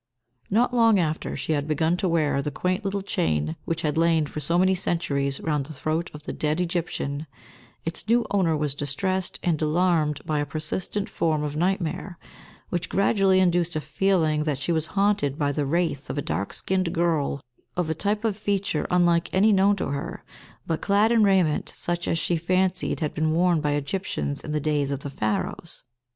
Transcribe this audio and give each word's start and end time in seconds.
Not 0.49 0.73
long 0.73 0.97
after 0.97 1.35
she 1.35 1.51
had 1.53 1.67
begun 1.67 1.95
to 1.97 2.09
wear 2.09 2.41
the 2.41 2.49
quaint 2.49 2.83
little 2.83 3.03
chain 3.03 3.55
which 3.65 3.83
had 3.83 3.99
lain 3.99 4.25
for 4.25 4.39
so 4.39 4.57
many 4.57 4.73
centuries 4.73 5.39
round 5.41 5.67
the 5.67 5.73
throat 5.73 6.09
of 6.11 6.23
the 6.23 6.33
dead 6.33 6.59
Egyptian, 6.59 7.27
its 7.85 8.07
new 8.09 8.25
owner 8.31 8.57
was 8.57 8.73
distressed 8.73 9.39
and 9.43 9.61
alarmed 9.61 10.19
by 10.25 10.39
a 10.39 10.45
persistent 10.47 11.07
form 11.07 11.43
of 11.43 11.55
nightmare, 11.55 12.17
which 12.69 12.89
gradually 12.89 13.39
induced 13.39 13.75
a 13.75 13.79
feeling 13.79 14.43
that 14.43 14.57
she 14.57 14.71
was 14.71 14.87
haunted 14.97 15.37
by 15.37 15.51
the 15.51 15.67
wraith 15.67 16.09
of 16.09 16.17
a 16.17 16.21
dark 16.23 16.51
skinned 16.51 16.91
girl, 16.91 17.39
of 17.77 17.87
a 17.87 17.93
type 17.93 18.25
of 18.25 18.35
feature 18.35 18.87
unlike 18.89 19.29
any 19.31 19.53
known 19.53 19.75
to 19.75 19.89
her, 19.89 20.23
but 20.65 20.81
clad 20.81 21.11
in 21.11 21.21
raiment 21.21 21.71
such 21.75 22.07
as 22.07 22.17
she 22.17 22.37
fancied 22.37 23.01
had 23.01 23.13
been 23.13 23.33
worn 23.33 23.61
by 23.61 23.73
Egyptians 23.73 24.43
in 24.43 24.51
the 24.51 24.59
days 24.59 24.89
of 24.89 25.01
the 25.01 25.11
Pharaohs. 25.11 25.83